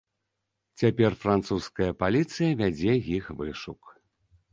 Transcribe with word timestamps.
Цяпер 0.81 1.11
французская 1.23 1.89
паліцыя 2.01 2.49
вядзе 2.61 2.91
іх 3.19 3.25
вышук. 3.43 3.93